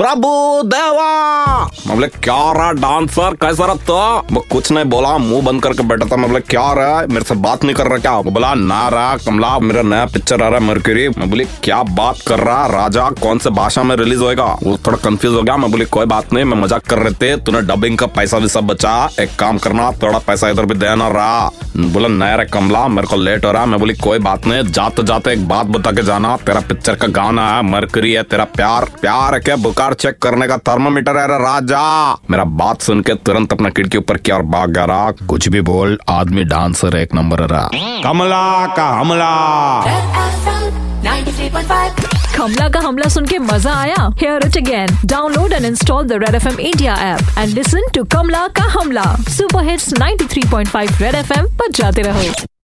[0.00, 0.28] प्रभु
[0.64, 3.34] देवा। मैं बोले, क्या रहा डांसर?
[3.34, 4.34] कैसा रहा तो?
[4.34, 7.34] मैं कुछ नहीं बोला, मुँह बंद करके बैठा था। मैं बोले, क्या रहा मेरे से
[7.34, 8.20] बात नहीं कर रहा क्या?
[8.20, 12.20] बोला, ना रहा, कमला, मेरा नया पिक्चर आ रहा है मरकरी मैं बोली, क्या बात
[12.26, 14.44] कर रहा राजा, कौन से भाषा में रिलीज़ होएगा?
[14.62, 17.36] वो थोड़ा कंफ्यूज हो गया। मैं बोली, कोई बात नहीं, मैं मज़ाक कर रहे थे,
[17.36, 21.08] तूने डबिंग का पैसा भी सब बचा। एक काम करना, थोड़ा पैसा इधर भी देना
[21.08, 24.62] रहा। बोला, नया रे कमला, मेरे को लेट हो रहा मैं बोली, कोई बात नहीं
[24.62, 28.44] जाते जाते एक बात बता के जाना। तेरा पिक्चर का गाना है मरकरी है, तेरा
[28.56, 29.56] प्यार प्यार है क्या
[29.90, 34.16] बुखार चेक करने का थर्मोमीटर है, राजा। मेरा बात सुन के तुरंत अपना खिड़की ऊपर
[34.16, 37.46] किया और भाग गया कुछ भी बोल, आदमी डांसर एक नंबर
[38.04, 39.30] कमला का हमला।
[42.36, 44.08] कमला का हमला सुन के मज़ा आया?
[44.20, 48.04] Hear it again download and install the red F M India app and listen to
[48.12, 52.50] Kamla का हमला super hits 93.5 red F M पर जाते रहो।